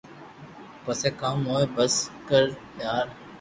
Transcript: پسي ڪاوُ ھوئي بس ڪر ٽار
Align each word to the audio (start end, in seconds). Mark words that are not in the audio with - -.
پسي 0.83 1.09
ڪاوُ 1.19 1.37
ھوئي 1.49 1.65
بس 1.75 1.93
ڪر 2.27 2.43
ٽار 2.77 3.05